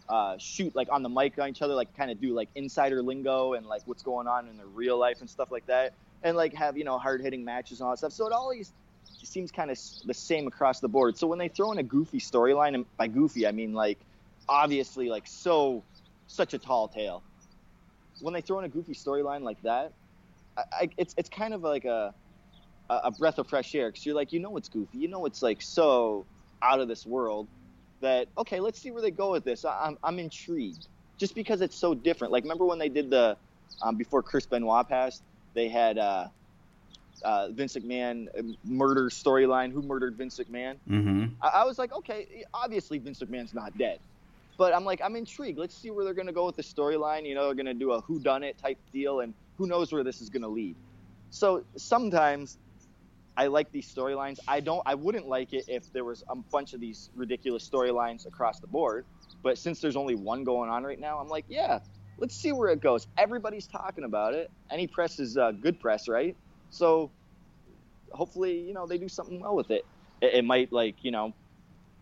[0.09, 3.01] uh, shoot like on the mic on each other, like kind of do like insider
[3.01, 5.93] lingo and like what's going on in their real life and stuff like that.
[6.23, 8.13] and like have you know hard hitting matches and all that stuff.
[8.13, 8.73] So it always
[9.23, 11.17] seems kind of the same across the board.
[11.17, 13.99] So when they throw in a goofy storyline, and by goofy I mean like
[14.49, 15.83] obviously like so
[16.27, 17.23] such a tall tale.
[18.19, 19.93] When they throw in a goofy storyline like that,
[20.57, 22.13] I, I, it's it's kind of like a
[23.03, 25.41] a breath of fresh air because you're like you know it's goofy, you know it's
[25.41, 26.25] like so
[26.61, 27.47] out of this world
[28.01, 29.65] that okay, let's see where they go with this.
[29.65, 32.33] I, I'm I'm intrigued just because it's so different.
[32.33, 33.37] Like remember when they did the
[33.81, 35.23] um, before Chris Benoit passed,
[35.53, 36.27] they had uh,
[37.23, 39.71] uh, Vince McMahon uh, murder storyline.
[39.71, 40.75] Who murdered Vince McMahon?
[40.89, 41.25] Mm-hmm.
[41.41, 43.99] I, I was like, okay, obviously Vince McMahon's not dead,
[44.57, 45.57] but I'm like, I'm intrigued.
[45.57, 47.25] Let's see where they're going to go with the storyline.
[47.25, 49.91] You know, they're going to do a who done it type deal, and who knows
[49.91, 50.75] where this is going to lead.
[51.29, 52.57] So sometimes
[53.37, 54.39] I like these storylines.
[54.47, 54.81] I don't.
[54.85, 58.67] I wouldn't like it if there was a bunch of these ridiculous storylines across the
[58.67, 59.05] board.
[59.41, 61.79] But since there's only one going on right now, I'm like, yeah,
[62.17, 63.07] let's see where it goes.
[63.17, 64.51] Everybody's talking about it.
[64.69, 66.35] Any press is uh, good press, right?
[66.69, 67.09] So
[68.11, 69.85] hopefully, you know, they do something well with it.
[70.21, 70.33] it.
[70.35, 71.33] It might like, you know,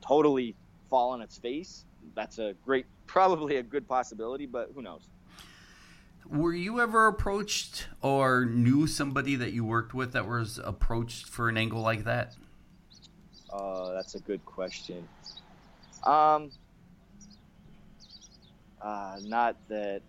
[0.02, 0.56] totally
[0.90, 1.86] fall on its face.
[2.16, 5.08] That's a great, probably a good possibility, but who knows?
[6.32, 11.50] Were you ever approached or knew somebody that you worked with that was approached for
[11.50, 12.36] an angle like that?
[13.52, 15.08] Uh, that's a good question.
[16.04, 16.52] Um,
[18.80, 20.02] uh, not that,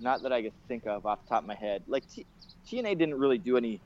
[0.00, 1.82] not that I could think of off the top of my head.
[1.86, 2.26] Like T-
[2.66, 3.80] TNA didn't really do any.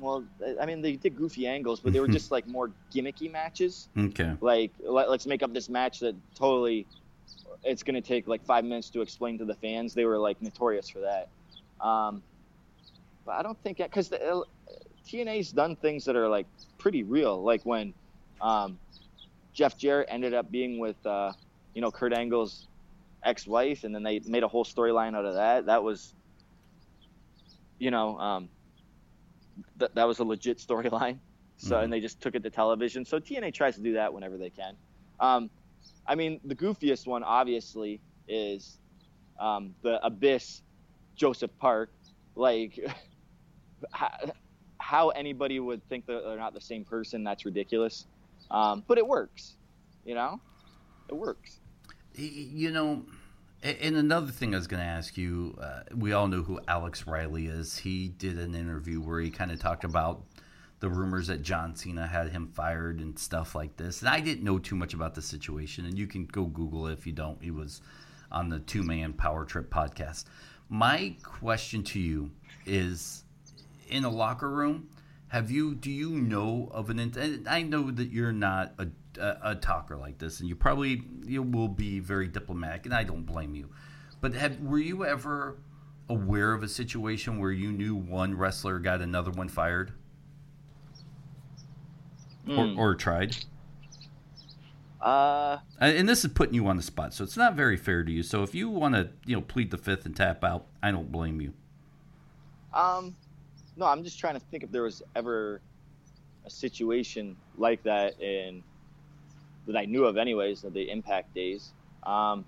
[0.00, 0.24] Well,
[0.60, 3.88] I mean, they did goofy angles, but they were just like more gimmicky matches.
[3.96, 4.32] Okay.
[4.40, 6.84] Like, let, us make up this match that totally,
[7.64, 9.94] it's going to take like five minutes to explain to the fans.
[9.94, 11.28] They were like notorious for that.
[11.80, 12.22] Um,
[13.24, 14.42] but I don't think that because uh,
[15.06, 16.46] TNA's done things that are like
[16.78, 17.42] pretty real.
[17.42, 17.94] Like when
[18.40, 18.78] um,
[19.52, 21.32] Jeff Jarrett ended up being with, uh,
[21.74, 22.66] you know, Kurt Angle's
[23.24, 25.66] ex-wife, and then they made a whole storyline out of that.
[25.66, 26.14] That was,
[27.78, 28.48] you know, um,
[29.78, 31.18] th- that was a legit storyline.
[31.56, 31.84] So, mm-hmm.
[31.84, 33.04] and they just took it to television.
[33.04, 34.74] So TNA tries to do that whenever they can.
[35.20, 35.50] Um,
[36.06, 38.78] I mean, the goofiest one obviously is
[39.38, 40.62] um, the Abyss,
[41.16, 41.90] Joseph Park.
[42.36, 42.78] Like,
[44.78, 48.06] how anybody would think that they're not the same person, that's ridiculous.
[48.50, 49.56] Um, but it works,
[50.04, 50.40] you know,
[51.08, 51.60] it works.
[52.14, 53.04] You know,
[53.62, 57.06] and another thing I was going to ask you, uh, we all know who Alex
[57.06, 57.78] Riley is.
[57.78, 60.22] He did an interview where he kind of talked about
[60.84, 64.00] the rumors that John Cena had him fired and stuff like this.
[64.00, 66.92] And I didn't know too much about the situation, and you can go Google it
[66.92, 67.42] if you don't.
[67.42, 67.80] He was
[68.30, 70.24] on the Two Man Power Trip podcast.
[70.68, 72.30] My question to you
[72.66, 73.24] is
[73.88, 74.90] in a locker room,
[75.28, 75.74] have you?
[75.74, 76.98] Do you know of an?
[76.98, 81.00] And I know that you're not a, a, a talker like this, and you probably
[81.24, 83.70] you will be very diplomatic, and I don't blame you.
[84.20, 85.56] But have were you ever
[86.10, 89.94] aware of a situation where you knew one wrestler got another one fired,
[92.46, 92.76] mm.
[92.76, 93.36] or, or tried?
[95.00, 98.10] Uh, and this is putting you on the spot, so it's not very fair to
[98.10, 98.22] you.
[98.22, 101.12] So if you want to, you know, plead the fifth and tap out, I don't
[101.12, 101.52] blame you.
[102.72, 103.14] Um,
[103.76, 105.60] no, I'm just trying to think if there was ever
[106.46, 108.62] a situation like that in
[109.66, 111.72] that I knew of, anyways, of the Impact days.
[112.02, 112.44] Um,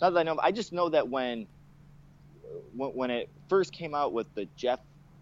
[0.00, 1.46] not that I know, I just know that when
[2.74, 4.80] when it first came out with the Jeff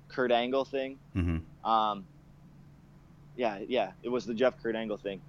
[0.08, 1.68] Kurt Angle thing, mm-hmm.
[1.70, 2.04] um,
[3.36, 5.20] yeah, yeah, it was the Jeff Kurt Angle thing.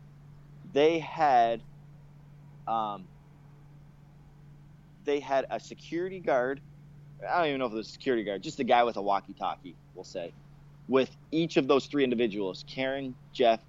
[0.73, 1.61] They had,
[2.67, 3.05] um,
[5.05, 6.61] they had a security guard
[7.29, 9.01] I don't even know if it was a security guard, just a guy with a
[9.01, 10.33] walkie-talkie, we'll say,
[10.87, 13.61] with each of those three individuals, Karen, Jeff,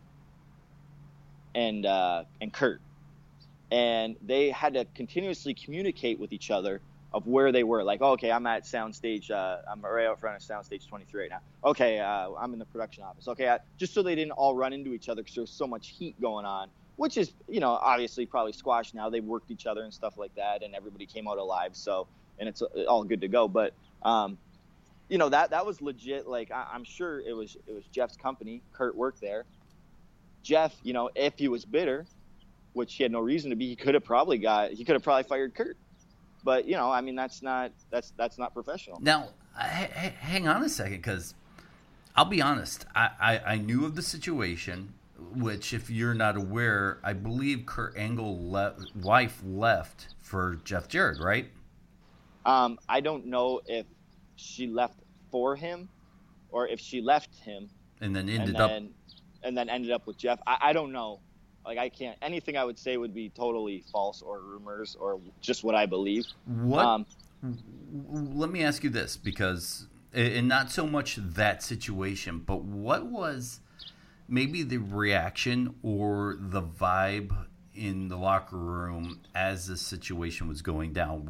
[1.55, 2.81] and uh, and Kurt,
[3.71, 6.81] and they had to continuously communicate with each other
[7.15, 7.83] of where they were.
[7.83, 9.31] Like, okay, I'm at soundstage.
[9.31, 11.41] Uh, I'm right out front of soundstage 23 right now.
[11.65, 13.29] Okay, uh, I'm in the production office.
[13.29, 15.89] Okay, I, just so they didn't all run into each other because there's so much
[15.89, 16.69] heat going on.
[16.97, 19.11] Which is, you know, obviously probably squashed now.
[19.11, 21.71] They've worked each other and stuff like that, and everybody came out alive.
[21.73, 22.07] So
[22.39, 23.49] and it's all good to go.
[23.49, 24.39] But um,
[25.09, 26.27] you know that that was legit.
[26.27, 28.63] Like I, am sure it was it was Jeff's company.
[28.73, 29.45] Kurt worked there.
[30.43, 32.07] Jeff, you know, if he was bitter,
[32.75, 35.03] which he had no reason to be, he could have probably got he could have
[35.03, 35.77] probably fired Kurt.
[36.45, 39.01] But you know, I mean, that's not that's that's not professional.
[39.01, 41.35] Now, h- hang on a second, because
[42.15, 42.87] I'll be honest.
[42.95, 44.93] I, I, I knew of the situation
[45.35, 51.21] which, if you're not aware, I believe Kurt Angle le- wife left for Jeff Jarrett,
[51.21, 51.51] right?
[52.45, 53.87] Um, I don't know if
[54.37, 54.99] she left
[55.31, 55.89] for him
[56.51, 58.91] or if she left him and then ended and then, up
[59.45, 60.41] and then ended up with Jeff.
[60.47, 61.21] I, I don't know.
[61.65, 62.17] Like I can't.
[62.23, 66.25] Anything I would say would be totally false or rumors or just what I believe.
[66.47, 67.07] What um,
[68.11, 73.61] let me ask you this because, and not so much that situation, but what was
[74.29, 77.35] maybe the reaction or the vibe
[77.75, 81.23] in the locker room as the situation was going down?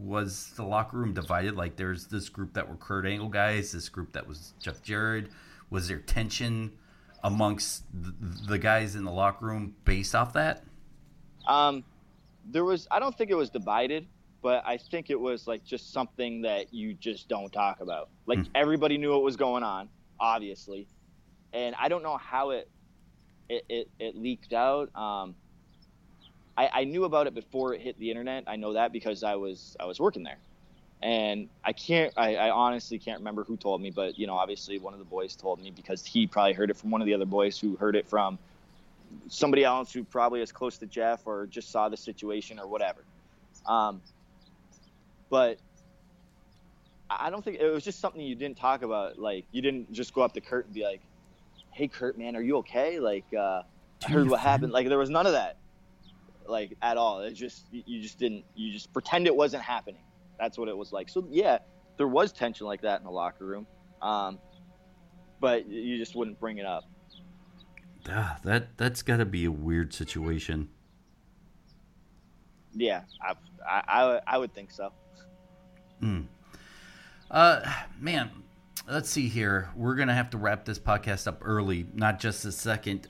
[0.00, 1.56] was the locker room divided?
[1.56, 5.26] Like there's this group that were Kurt Angle guys, this group that was Jeff Jarrett.
[5.70, 6.72] Was there tension
[7.24, 10.62] amongst the guys in the locker room based off that?
[11.48, 11.82] Um,
[12.46, 12.86] there was.
[12.90, 14.06] I don't think it was divided,
[14.42, 18.10] but I think it was like just something that you just don't talk about.
[18.26, 18.48] Like mm.
[18.54, 19.88] everybody knew what was going on,
[20.20, 20.86] obviously,
[21.52, 22.68] and I don't know how it
[23.48, 24.94] it, it, it leaked out.
[24.94, 25.34] Um,
[26.56, 28.44] I, I knew about it before it hit the internet.
[28.46, 30.38] I know that because I was I was working there,
[31.04, 34.78] and I can't I, I honestly can't remember who told me, but you know obviously
[34.78, 37.12] one of the boys told me because he probably heard it from one of the
[37.14, 38.38] other boys who heard it from
[39.28, 43.04] somebody else who probably is close to Jeff or just saw the situation or whatever.
[43.66, 44.00] Um,
[45.28, 45.58] but
[47.10, 49.18] I don't think it was just something you didn't talk about.
[49.18, 51.02] Like you didn't just go up to Kurt and be like,
[51.70, 53.60] "Hey, Kurt, man, are you okay?" Like uh,
[54.06, 54.72] I heard what happened.
[54.72, 55.58] Like there was none of that,
[56.46, 57.20] like at all.
[57.20, 58.46] It just you just didn't.
[58.54, 60.00] You just pretend it wasn't happening.
[60.38, 61.08] That's what it was like.
[61.08, 61.58] So yeah,
[61.96, 63.66] there was tension like that in the locker room,
[64.02, 64.38] um,
[65.40, 66.84] but you just wouldn't bring it up.
[68.08, 70.68] Ah, that that's got to be a weird situation.
[72.72, 73.34] Yeah, I,
[73.66, 74.92] I, I would think so.
[76.02, 76.26] Mm.
[77.30, 77.60] Uh,
[78.00, 78.30] man,
[78.88, 79.70] let's see here.
[79.76, 83.08] We're gonna have to wrap this podcast up early, not just a second.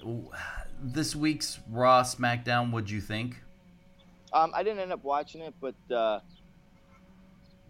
[0.80, 2.70] This week's Raw SmackDown.
[2.70, 3.42] What'd you think?
[4.32, 6.20] Um, I didn't end up watching it, but uh,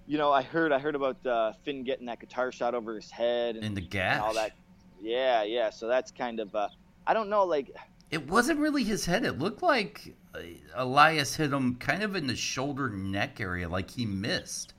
[0.07, 3.11] you know, I heard I heard about uh, Finn getting that guitar shot over his
[3.11, 4.53] head and, and the and all that.
[5.01, 5.71] Yeah, yeah.
[5.71, 6.69] So that's kind of uh,
[7.07, 7.71] I don't know, like
[8.11, 9.25] it wasn't really his head.
[9.25, 10.41] It looked like uh,
[10.75, 14.75] Elias hit him kind of in the shoulder neck area, like he missed.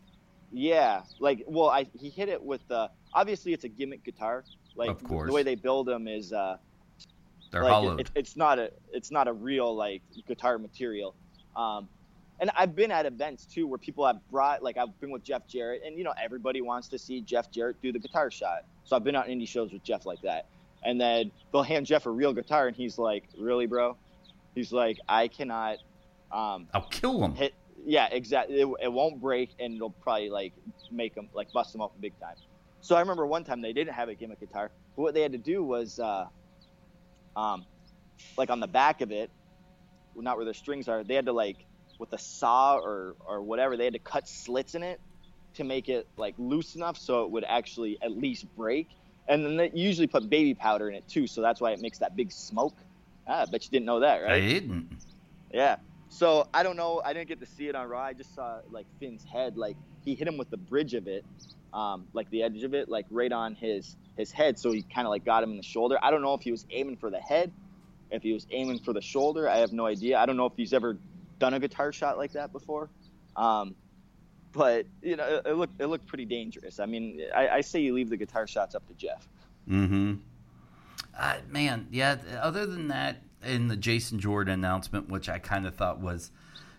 [0.51, 2.89] Yeah, like well, I he hit it with the.
[3.13, 4.43] Obviously, it's a gimmick guitar.
[4.75, 5.27] Like of course.
[5.27, 6.33] the way they build them is.
[6.33, 6.57] uh
[7.51, 7.99] They're like, hollowed.
[8.01, 11.15] It, it's not a it's not a real like guitar material.
[11.55, 11.87] Um,
[12.39, 15.47] and I've been at events too where people have brought like I've been with Jeff
[15.47, 18.65] Jarrett, and you know everybody wants to see Jeff Jarrett do the guitar shot.
[18.83, 20.47] So I've been on indie shows with Jeff like that
[20.85, 23.97] and then they'll hand Jeff a real guitar, and he's like, "Really, bro?"
[24.53, 25.79] He's like, "I cannot."
[26.31, 27.35] Um, I'll kill him.
[27.35, 27.53] Hit,
[27.85, 28.61] yeah, exactly.
[28.61, 30.53] It, it, won't break, and it'll probably like
[30.91, 32.35] make them like bust them open big time.
[32.81, 35.31] So I remember one time they didn't have a gimmick guitar, but what they had
[35.31, 36.27] to do was, uh,
[37.35, 37.65] um,
[38.37, 39.31] like on the back of it,
[40.15, 41.65] not where the strings are, they had to like
[41.99, 44.99] with a saw or or whatever, they had to cut slits in it
[45.55, 48.89] to make it like loose enough so it would actually at least break
[49.27, 51.97] and then they usually put baby powder in it too, so that's why it makes
[51.99, 52.75] that big smoke.
[53.27, 54.33] Ah, I bet you didn't know that, right?
[54.33, 54.97] I didn't.
[55.51, 55.77] Yeah.
[56.09, 57.01] So I don't know.
[57.03, 58.01] I didn't get to see it on Raw.
[58.01, 59.57] I just saw like Finn's head.
[59.57, 61.25] Like he hit him with the bridge of it,
[61.73, 64.59] um, like the edge of it, like right on his his head.
[64.59, 65.97] So he kind of like got him in the shoulder.
[66.03, 67.51] I don't know if he was aiming for the head,
[68.11, 69.49] if he was aiming for the shoulder.
[69.49, 70.19] I have no idea.
[70.19, 70.97] I don't know if he's ever
[71.39, 72.89] done a guitar shot like that before.
[73.35, 73.75] Um,
[74.51, 76.79] but you know, it, looked it looked pretty dangerous.
[76.79, 79.27] I mean, I, I say you leave the guitar shots up to Jeff.
[79.69, 80.15] Mm-hmm.
[81.17, 82.17] Uh, man, yeah.
[82.41, 86.31] Other than that, in the Jason Jordan announcement, which I kind of thought was,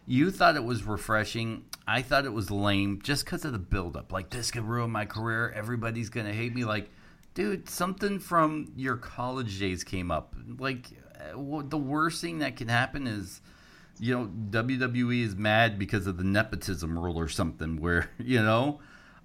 [0.06, 1.64] you thought it was refreshing.
[1.86, 4.12] I thought it was lame, just because of the buildup.
[4.12, 5.52] Like this could ruin my career.
[5.54, 6.64] Everybody's gonna hate me.
[6.64, 6.88] Like,
[7.34, 10.34] dude, something from your college days came up.
[10.58, 10.86] Like,
[11.34, 13.40] uh, the worst thing that can happen is
[13.98, 17.80] you know, WWE is mad because of the nepotism rule or something.
[17.80, 18.80] Where you know,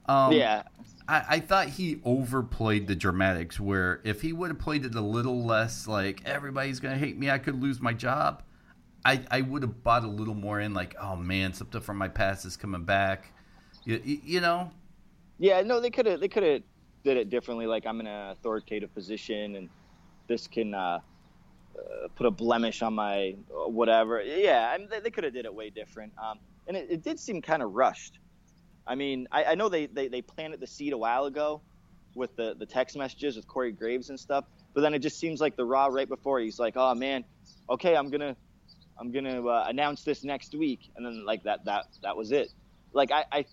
[0.05, 0.63] um, yeah,
[1.07, 3.59] I, I, thought he overplayed the dramatics.
[3.59, 7.29] Where if he would have played it a little less, like everybody's gonna hate me,
[7.29, 8.43] I could lose my job.
[9.05, 12.07] I I would have bought a little more in, like, oh man, something from my
[12.07, 13.33] past is coming back.
[13.83, 14.71] You, you know?
[15.39, 16.61] Yeah, no, they could have they could have
[17.03, 17.65] did it differently.
[17.65, 19.69] Like I'm in an authoritative position, and
[20.27, 20.73] this can.
[20.73, 20.99] uh
[21.77, 24.21] uh, put a blemish on my uh, whatever.
[24.21, 26.13] Yeah, I mean, they, they could have did it way different.
[26.21, 28.19] Um, and it, it, did seem kind of rushed.
[28.85, 31.61] I mean, I, I know they, they, they planted the seed a while ago
[32.15, 35.39] with the, the text messages with Corey Graves and stuff, but then it just seems
[35.39, 37.23] like the Raw right before he's like, oh man,
[37.69, 38.35] okay, I'm gonna
[38.99, 42.53] I'm gonna uh, announce this next week, and then like that that that was it.
[42.93, 43.45] Like I I,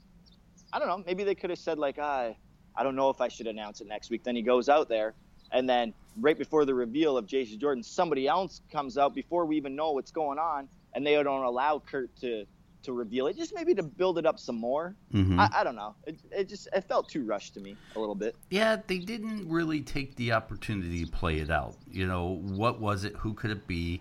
[0.72, 1.02] I don't know.
[1.06, 2.36] Maybe they could have said like I
[2.76, 4.24] I don't know if I should announce it next week.
[4.24, 5.14] Then he goes out there
[5.52, 9.56] and then right before the reveal of Jason Jordan, somebody else comes out before we
[9.56, 12.44] even know what's going on, and they don't allow Kurt to
[12.82, 13.36] to reveal it.
[13.36, 14.94] Just maybe to build it up some more.
[15.12, 15.38] Mm-hmm.
[15.40, 15.94] I, I, don't know.
[16.06, 18.36] It, it just it felt too rushed to me a little bit.
[18.50, 21.76] Yeah, they didn't really take the opportunity to play it out.
[21.90, 23.14] You know, what was it?
[23.16, 24.00] Who could it be?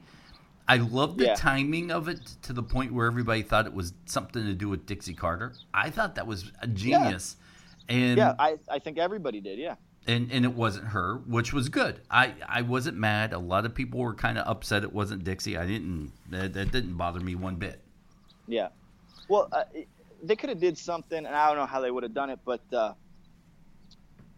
[0.68, 1.36] I love the Yeah.
[1.36, 4.86] timing of it to the point where everybody thought it was something to do with
[4.86, 5.54] Dixie Carter.
[5.74, 7.38] I thought that was a genius.
[7.90, 7.96] Yeah.
[7.96, 9.60] And Yeah, I, I think everybody did.
[9.60, 9.76] Yeah.
[10.08, 12.02] And and it wasn't her, which was good.
[12.10, 13.34] I I wasn't mad.
[13.34, 15.58] A lot of people were kind of upset it wasn't Dixie.
[15.58, 17.82] I didn't that, that didn't bother me one bit.
[18.48, 18.70] Yeah.
[19.30, 19.64] Well, uh,
[20.24, 22.40] they could have did something, and I don't know how they would have done it,
[22.46, 22.94] but uh,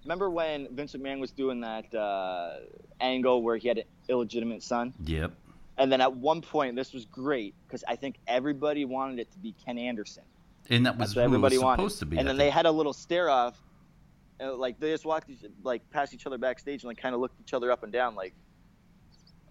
[0.03, 2.55] remember when Vince McMahon was doing that uh,
[2.99, 4.93] angle where he had an illegitimate son?
[5.05, 5.31] Yep.
[5.77, 9.37] And then at one point, this was great because I think everybody wanted it to
[9.39, 10.23] be Ken Anderson.
[10.69, 11.81] And that was That's what everybody was wanted.
[11.81, 12.17] supposed to be.
[12.17, 13.57] and I then they had a little stare off,
[14.41, 17.21] uh, like they just walked each- like past each other backstage and like kind of
[17.21, 18.33] looked each other up and down, like,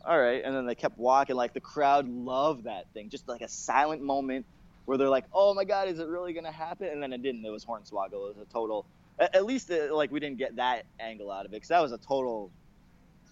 [0.04, 0.42] all right.
[0.44, 1.36] And then they kept walking.
[1.36, 4.46] Like the crowd loved that thing, just like a silent moment
[4.86, 6.88] where they're like, oh my god, is it really gonna happen?
[6.88, 7.44] And then it didn't.
[7.44, 8.12] It was Hornswoggle.
[8.30, 8.86] It was a total.
[9.18, 11.82] At, at least uh, like we didn't get that angle out of it because that
[11.82, 12.50] was a total.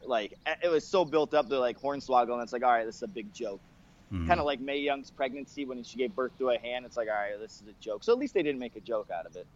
[0.05, 1.49] Like it was so built up.
[1.49, 3.61] They're like Hornswoggle, and it's like, all right, this is a big joke
[4.13, 4.29] Mhm.
[4.29, 6.87] kind of like Mae Young's pregnancy when she gave birth to a hand.
[6.87, 8.05] It's like, all right, this is a joke.
[8.05, 9.49] So at least they didn't make a joke out of it.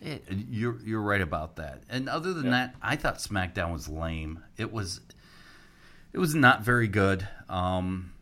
[0.00, 1.82] Yeah, you're you're right about that.
[1.88, 2.50] And other than Yeah.
[2.50, 4.42] that, I thought SmackDown was lame.
[4.56, 5.00] It was
[6.12, 7.26] it was not very good.
[7.48, 8.12] Um,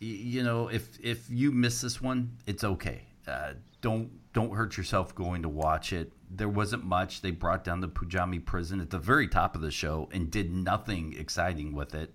[0.00, 3.02] y- you know, if if you miss this one, it's okay.
[3.26, 6.12] Uh, don't don't hurt yourself going to watch it.
[6.30, 7.20] There wasn't much.
[7.22, 10.52] They brought down the Punjabi Prison at the very top of the show and did
[10.52, 12.14] nothing exciting with it.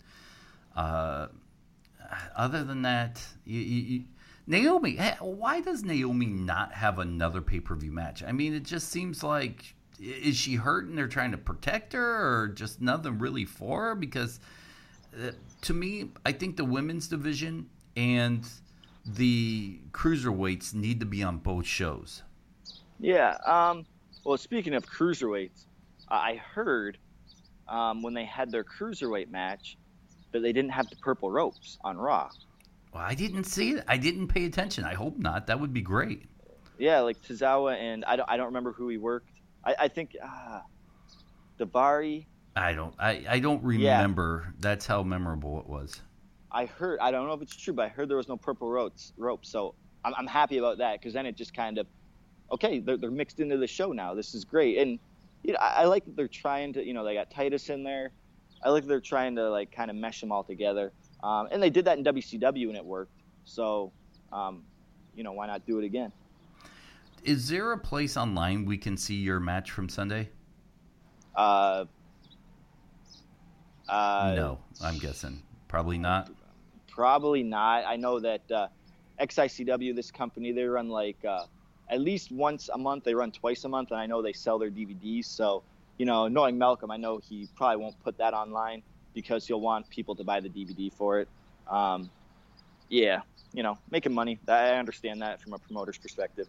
[0.75, 1.27] Uh,
[2.35, 4.03] other than that, you, you, you,
[4.45, 8.23] Naomi, eh, why does Naomi not have another pay per view match?
[8.23, 12.41] I mean, it just seems like is she hurt and they're trying to protect her,
[12.41, 13.95] or just nothing really for her?
[13.95, 14.39] Because
[15.15, 18.45] uh, to me, I think the women's division and
[19.05, 22.23] the cruiserweights need to be on both shows.
[22.99, 23.37] Yeah.
[23.45, 23.85] Um,
[24.23, 25.65] well, speaking of cruiserweights,
[26.09, 26.97] I heard
[27.67, 29.77] um, when they had their cruiserweight match
[30.31, 32.29] that they didn't have the purple ropes on Raw.
[32.93, 33.83] Well, I didn't see it.
[33.87, 34.83] I didn't pay attention.
[34.83, 35.47] I hope not.
[35.47, 36.25] That would be great.
[36.77, 39.29] Yeah, like Tozawa and I don't, I don't remember who he worked.
[39.63, 40.61] I, I think uh,
[41.59, 42.25] Daivari.
[42.55, 42.93] I don't.
[42.99, 44.43] I, I don't remember.
[44.45, 44.51] Yeah.
[44.59, 46.01] That's how memorable it was.
[46.51, 46.99] I heard.
[46.99, 49.13] I don't know if it's true, but I heard there was no purple ropes.
[49.17, 49.45] rope.
[49.45, 49.73] So
[50.05, 51.87] I'm, I'm happy about that because then it just kind of,
[52.51, 54.13] okay, they're, they're mixed into the show now.
[54.13, 54.99] This is great, and
[55.43, 56.85] you know, I, I like that they're trying to.
[56.85, 58.11] You know, they got Titus in there.
[58.63, 60.91] I like that they're trying to like kind of mesh them all together,
[61.23, 63.21] um, and they did that in WCW and it worked.
[63.45, 63.91] So,
[64.31, 64.63] um,
[65.15, 66.11] you know, why not do it again?
[67.23, 70.29] Is there a place online we can see your match from Sunday?
[71.35, 71.85] Uh,
[73.87, 76.29] uh, no, I'm guessing probably not.
[76.89, 77.85] Probably not.
[77.87, 78.67] I know that uh,
[79.19, 81.45] XICW, this company, they run like uh,
[81.89, 83.05] at least once a month.
[83.05, 85.25] They run twice a month, and I know they sell their DVDs.
[85.25, 85.63] So,
[85.97, 88.83] you know, knowing Malcolm, I know he probably won't put that online
[89.13, 91.27] because you'll want people to buy the DVD for it.
[91.67, 92.09] Um,
[92.89, 93.21] yeah,
[93.53, 94.39] you know, making money.
[94.47, 96.47] I understand that from a promoter's perspective.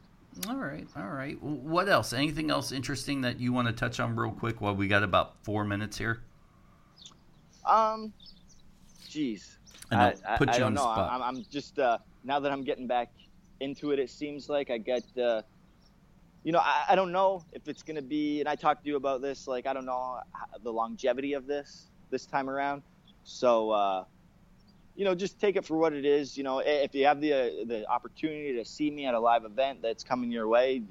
[0.49, 1.41] All right, all right.
[1.43, 2.13] What else?
[2.13, 4.61] Anything else interesting that you want to touch on real quick?
[4.61, 6.23] While we got about four minutes here.
[7.65, 8.13] Um,
[9.09, 9.57] jeez.
[9.91, 10.93] I I, put I, you I don't on the know.
[10.93, 11.13] spot.
[11.13, 13.13] I'm, I'm just uh, now that I'm getting back
[13.61, 13.99] into it.
[13.99, 15.43] It seems like I get, uh,
[16.43, 18.41] you know, I, I don't know if it's gonna be.
[18.41, 19.47] And I talked to you about this.
[19.47, 22.83] Like I don't know how, the longevity of this this time around.
[23.25, 24.05] So, uh,
[24.97, 26.37] you know, just take it for what it is.
[26.37, 29.45] You know, if you have the uh, the opportunity to see me at a live
[29.45, 30.83] event that's coming your way,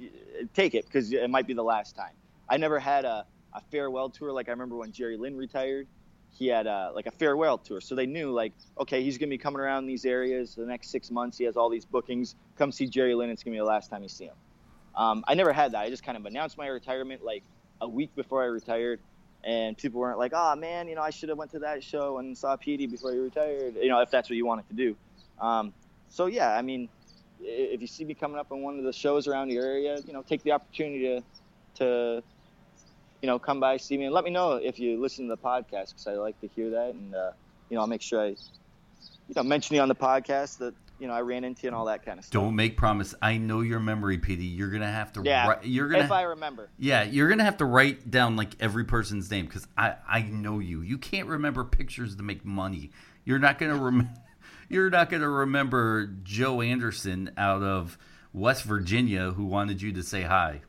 [0.53, 2.13] take it because it might be the last time.
[2.49, 5.87] I never had a, a farewell tour like I remember when Jerry Lynn retired
[6.33, 7.79] he had uh, like a farewell tour.
[7.79, 11.11] So they knew like, okay, he's gonna be coming around these areas the next six
[11.11, 11.37] months.
[11.37, 12.35] He has all these bookings.
[12.57, 13.29] Come see Jerry Lynn.
[13.29, 14.35] It's gonna be the last time you see him.
[14.95, 15.81] Um, I never had that.
[15.81, 17.43] I just kind of announced my retirement like
[17.81, 18.99] a week before I retired,
[19.43, 22.19] and people weren't like, oh man, you know, I should have went to that show
[22.19, 23.75] and saw Petey before he retired.
[23.75, 24.95] You know, if that's what you wanted to do.
[25.39, 25.73] Um,
[26.09, 26.89] so yeah, I mean,
[27.39, 30.13] if you see me coming up on one of the shows around your area, you
[30.13, 31.23] know, take the opportunity to
[31.75, 32.23] to
[33.23, 35.41] you know, come by, see me, and let me know if you listen to the
[35.41, 37.31] podcast because I like to hear that, and uh,
[37.69, 41.07] you know, I'll make sure I, you know, mention you on the podcast that you
[41.07, 42.41] know I ran into and all that kind of stuff.
[42.41, 43.13] Don't make promise.
[43.21, 44.45] I know your memory, Petey.
[44.45, 45.21] You're gonna have to.
[45.23, 46.05] Yeah, write, you're gonna.
[46.05, 46.69] if I remember.
[46.77, 50.59] yeah, you're gonna have to write down like every person's name because I I know
[50.59, 50.81] you.
[50.81, 52.91] You can't remember pictures to make money.
[53.25, 54.09] You're not gonna rem-
[54.69, 57.97] You're not gonna remember Joe Anderson out of
[58.33, 60.61] West Virginia who wanted you to say hi.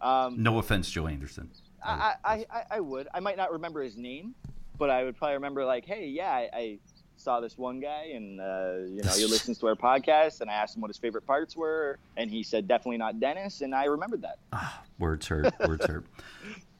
[0.00, 1.50] Um, No offense, Joe Anderson.
[1.84, 3.08] I, I, I, I would.
[3.14, 4.34] I might not remember his name,
[4.78, 6.78] but I would probably remember like, hey, yeah, I, I
[7.20, 10.54] saw this one guy, and uh, you know, he listens to our podcast, and I
[10.54, 13.84] asked him what his favorite parts were, and he said definitely not Dennis, and I
[13.84, 14.38] remembered that.
[14.52, 15.52] Ah, words hurt.
[15.66, 16.06] Words hurt.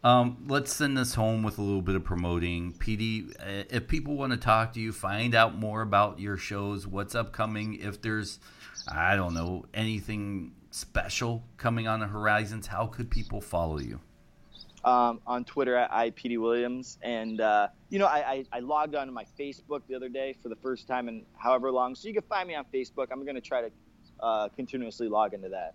[0.03, 2.73] Um, let's send this home with a little bit of promoting.
[2.73, 6.87] Petey, uh, if people want to talk to you, find out more about your shows,
[6.87, 8.39] what's upcoming, if there's,
[8.91, 14.01] I don't know, anything special coming on the horizons, how could people follow you?
[14.83, 16.97] Um, on Twitter at ipeteywilliams.
[17.03, 20.49] And, uh, you know, I, I, I, logged onto my Facebook the other day for
[20.49, 21.95] the first time in however long.
[21.95, 23.09] So you can find me on Facebook.
[23.13, 23.71] I'm going to try to
[24.21, 25.75] uh, continuously log into that.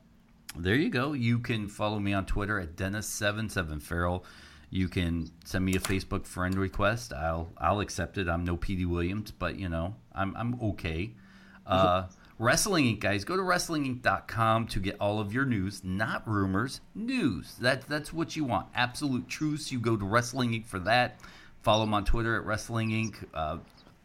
[0.57, 1.13] There you go.
[1.13, 4.25] You can follow me on Twitter at Dennis77 Farrell.
[4.69, 7.13] You can send me a Facebook friend request.
[7.13, 8.27] I'll I'll accept it.
[8.27, 11.11] I'm no Petey Williams, but you know I'm I'm okay.
[11.67, 12.07] Uh,
[12.37, 12.99] Wrestling Inc.
[12.99, 17.55] guys, go to wrestlinginc.com to get all of your news, not rumors, news.
[17.61, 18.67] That that's what you want.
[18.75, 19.71] Absolute truths.
[19.71, 20.65] You go to Wrestling Inc.
[20.65, 21.19] for that.
[21.61, 23.15] Follow them on Twitter at Wrestling Inc.
[23.33, 23.59] Uh,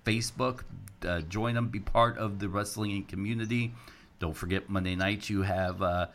[0.05, 0.61] Facebook.
[1.05, 1.69] Uh, join them.
[1.69, 3.09] Be part of the Wrestling Inc.
[3.09, 3.75] community.
[4.21, 6.07] Don't forget Monday nights you have uh,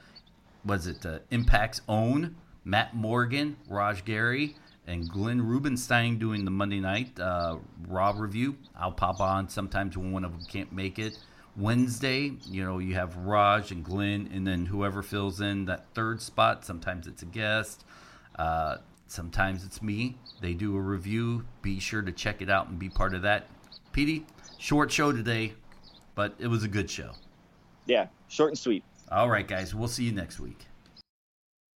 [0.64, 4.56] was it uh, Impact's own Matt Morgan, Raj Giri,
[4.88, 7.58] and Glenn Rubenstein doing the Monday night uh,
[7.88, 8.56] Raw review.
[8.76, 11.18] I'll pop on sometimes when one of them can't make it.
[11.58, 16.22] Wednesday, you know, you have Raj and Glenn, and then whoever fills in that third
[16.22, 16.66] spot.
[16.66, 17.86] Sometimes it's a guest.
[18.38, 18.78] Uh,
[19.08, 20.18] sometimes it's me.
[20.42, 21.46] They do a review.
[21.62, 23.48] Be sure to check it out and be part of that.
[23.94, 24.26] Petey,
[24.58, 25.54] short show today,
[26.16, 27.12] but it was a good show.
[27.86, 28.84] Yeah, short and sweet.
[29.12, 29.74] All right, guys.
[29.74, 30.66] We'll see you next week.